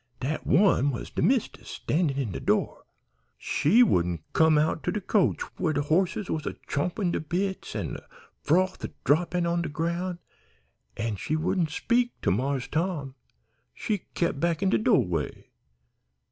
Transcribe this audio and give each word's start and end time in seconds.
Dat 0.19 0.47
one 0.47 0.89
was 0.89 1.11
de 1.11 1.21
mist'ess, 1.21 1.67
standin' 1.69 2.17
in 2.17 2.31
de 2.31 2.39
door. 2.39 2.85
She 3.37 3.83
wouldn't 3.83 4.23
come 4.33 4.57
out 4.57 4.81
to 4.81 4.91
de 4.91 4.99
coach 4.99 5.41
where 5.59 5.73
de 5.73 5.83
horses 5.83 6.27
was 6.27 6.47
a 6.47 6.55
champin' 6.67 7.11
de 7.11 7.19
bits 7.19 7.75
an' 7.75 7.93
de 7.93 8.07
froth 8.41 8.83
a 8.83 8.89
droppin' 9.03 9.45
on 9.45 9.61
de 9.61 9.69
groun', 9.69 10.17
an' 10.97 11.17
she 11.17 11.35
wouldn't 11.35 11.69
speak 11.69 12.19
to 12.21 12.31
Marse 12.31 12.67
Tom. 12.67 13.13
She 13.75 13.99
kep' 14.15 14.39
back 14.39 14.63
in 14.63 14.71
de 14.71 14.79
do'way. 14.79 15.51